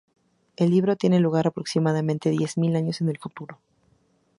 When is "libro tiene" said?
0.71-1.19